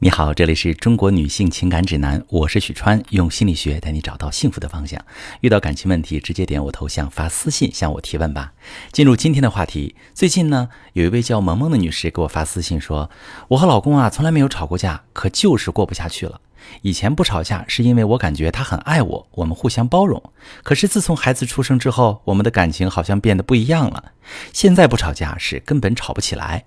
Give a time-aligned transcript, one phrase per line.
[0.00, 5.04] 你好，这里是中国女性情感指南，我是许川，用心理学带你找到幸福的方向。
[5.40, 8.52] 遇到感情问题，直接点我头像发私信向我提问吧。
[8.92, 13.10] 进入今天的话题，最近呢，有一位叫萌萌的女士给我发私信说，
[13.48, 16.40] 我和老公啊从来没有吵过架，可就是过不下去了。
[16.82, 20.22] 以前不吵架是因为我感觉他很爱我，我们互相包容。
[20.62, 24.12] 可是自从孩子出生之后，我们的感情好像变得不一样了。
[24.52, 26.66] 现在不吵架是根本吵不起来。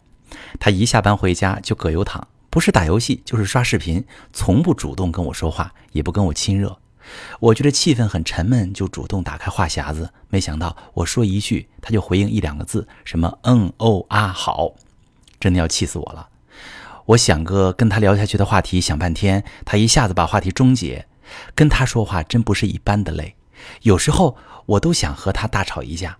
[0.59, 2.27] 他一下班回家就葛优躺。
[2.51, 6.77] 不是打游戏就是刷视频，从不主动跟我说话，也不跟我亲热。
[7.39, 10.11] 我觉得气氛很沉闷，就主动打开话匣子。
[10.27, 14.73] 没想到我说一句，他就回应一两个字，什么嗯哦啊好，
[15.39, 16.27] 真的要气死我了。
[17.05, 21.07] 我想个跟他聊下去的话题，想半天，他一下子把话题终结。
[21.55, 23.37] 跟他说话真不是一般的累，
[23.83, 26.17] 有时候我都想和他大吵一架，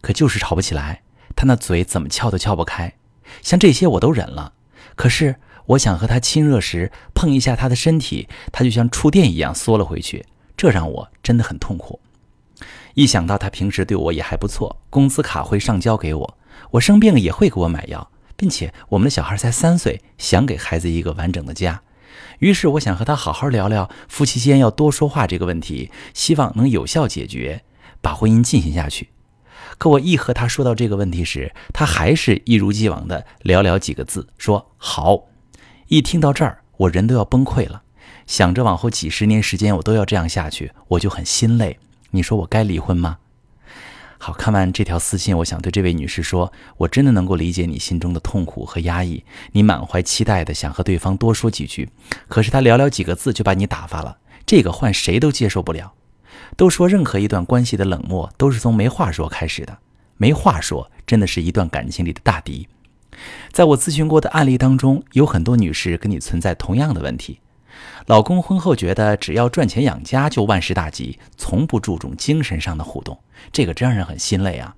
[0.00, 1.02] 可就是吵不起来。
[1.36, 2.94] 他那嘴怎么撬都撬不开，
[3.42, 4.54] 像这些我都忍了，
[4.96, 5.36] 可是。
[5.66, 12.00] 我想和他亲热时碰一下他的身体，他就像触电一样缩了回去，这让我真的很痛苦。
[12.94, 16.38] 一想到他平时对我也还不错，工资卡会上交给我，
[16.72, 21.82] 我生病也会给我买药，并且我们的小孩才三岁，想给孩子一个完整的家，
[22.38, 27.64] 于是我想和他好好聊聊夫妻间要多说话这个问题，希望能有效解决，
[28.00, 29.08] 把婚姻进行下去。
[29.78, 35.24] 可我一和他说到这个问题时，他还是一如既往的寥寥几个字说好。
[35.94, 37.84] 一听到这儿，我人都要崩溃了。
[38.26, 41.78] 想着往后几十年时间我都要这样下去，我就很心累。
[42.10, 43.18] 你说我该离婚吗？
[44.18, 49.22] 好看完这条私信，我想对这位女士说，我真的能够理解你心中的痛苦和压抑。
[49.52, 51.88] 你满怀期待的想和对方多说几句，
[52.26, 55.92] 可是他寥寥几个字就把你打发了，这个换谁都接受不了。
[56.56, 59.78] 都说任何一段关系的冷漠都是从没话说开始的，
[60.16, 62.66] 没话说真的是一段感情里的大敌。
[63.52, 67.40] 在我咨询过的案例当中，有很多女士跟你存在同样的问题：
[68.06, 73.18] 老公婚后觉得只要赚钱养家就万事大吉，从不注重精神上的互动，
[73.52, 74.76] 这个真让人很心累啊！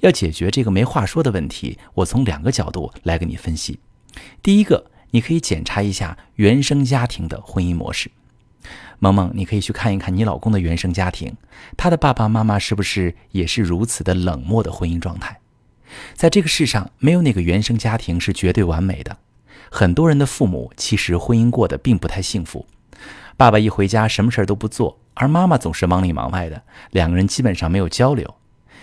[0.00, 3.80] 要解决这个没话说的问题，我从两个角度来给你分析。
[4.42, 8.10] 第一个，你可以检查一下原生家庭的婚姻模式。
[9.00, 11.36] 萌萌，你可以去看一看你老公的原生家庭，
[11.76, 15.40] 他的爸爸妈妈是不是也是如此的冷漠的婚姻状态？
[16.14, 19.16] 在这个世上，没有哪个原生家庭是绝对完美的。
[19.70, 22.66] 很多人的父母其实婚姻过得并不太幸福。
[23.36, 26.62] 爸爸一回家什么事儿都不做，而妈妈总是忙里忙外的，
[26.92, 28.34] 两个人基本上没有交流。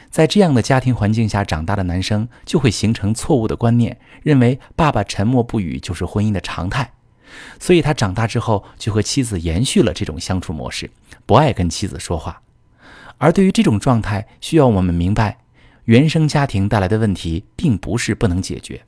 [0.10, 6.92] 在这样的家庭环境下长大的男生，就会形成错误的观念，认为爸爸沉默不语就是婚姻的常态。
[7.58, 10.92] 所以他长大之后就和妻子延续了这种相处模式，
[11.26, 12.42] 不爱跟妻子说话。
[13.18, 15.38] 而对于这种状态，需要我们明白。
[15.91, 18.81] 原生家庭带来的问题并不是不能解决。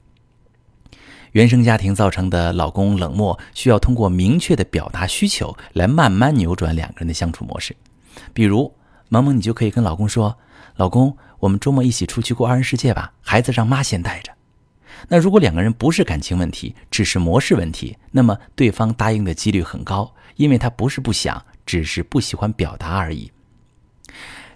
[1.34, 7.75] 原生家庭造成的老公冷漠，需要通过明确的表达需求来慢慢扭转两个人的相处模式。
[8.31, 8.74] 比如，
[9.09, 10.38] 萌萌，你就可以跟老公说
[10.78, 14.31] ：“老公，我们周末一起出去过二人世界吧，孩子让妈先带着。”
[15.09, 23.30] 那如果两个人不是感情问题，只是模式问题，那么对方答应的几率很高，因为他不是不想，只是不喜欢表达而已。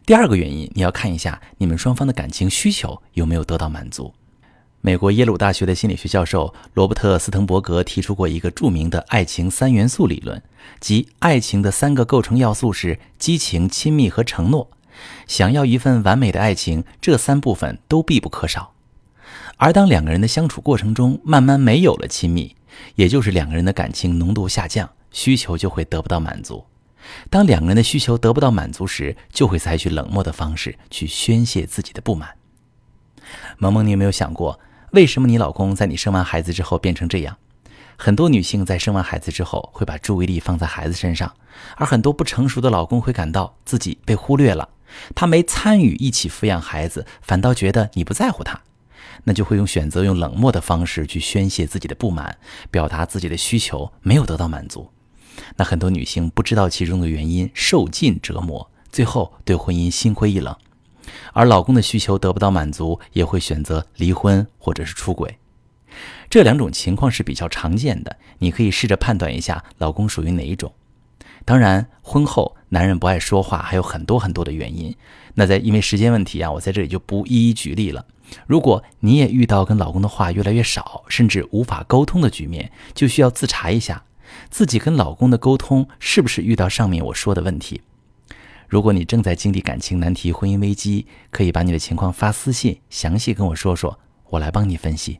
[0.07, 4.13] 第二个原因，你要看一下你们双方的感情需求有没有得到满足。
[4.79, 10.41] 美国耶鲁大学的心理学教授罗伯特·斯滕伯格提出过一个著名的爱情三元素理论，
[10.79, 14.71] 即爱情的三个构成要素是激情、亲密和承诺。
[15.27, 18.75] 想要一份完美的爱情，这三部分都必不可少。
[19.57, 22.55] 而当两个人的相处过程中慢慢没有了亲密，
[22.95, 26.63] 也就是两个人的感情浓度下降，需求就会得不到满足。
[27.29, 32.35] 当两个人的需求得不到满足时，就会采取冷漠的方式去宣泄自己的不满。
[33.57, 34.59] 萌萌，你有没有想过，
[34.91, 37.37] 为什么你老公在你生完孩子之后变成这样？
[37.99, 41.33] 很多女性在生完孩子之后会把注意力放在孩子身上，
[41.77, 44.69] 而很多不成熟的老公会感到自己被忽略了，
[45.15, 48.61] 他没参与一起抚养孩子，反倒觉得你不在乎他，
[49.23, 52.37] 那就会用选择用冷漠的方式去宣泄自己的不满，
[52.69, 54.91] 表达自己的需求没有得到满足。
[55.55, 60.55] 那很多女性不知道其中的原因，受尽折磨，最后对婚姻心灰意冷，
[61.33, 65.37] 而老公的需求得不到满足，也会选择离婚或者是出轨。
[66.29, 70.73] 这两种情况是比较常见的，你可以试着判断一下老公属于哪一种。
[71.45, 74.93] 当然，婚后男人不爱说话还有很多很多的原因。
[75.35, 78.05] 那在因为时间问题啊，我在这里就不一一举例了。
[78.45, 84.03] 如果你也遇到跟老公的话越来越少，甚至无法沟通的局面，就需要自查一下。
[84.49, 87.81] 自己跟老公的沟通是不是遇到上面我说的问题？
[88.67, 93.97] 如果你正在经历感情难题、婚姻危机，可以把你的情况发私信，详细跟我说说，
[94.29, 95.19] 我来帮你分析。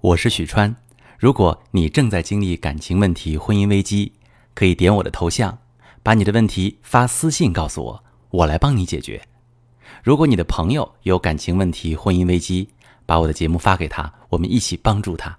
[0.00, 0.76] 我是许川。
[1.18, 4.12] 如果你正在经历感情问题、婚姻危机，
[4.54, 5.58] 可以点我的头像，
[6.02, 9.22] 把你的问题发私信告诉我，我来帮你解决。
[10.02, 12.68] 如果你的朋友有感情问题、婚姻危机，
[13.06, 15.38] 把我的节目发给他，我们一起帮助他。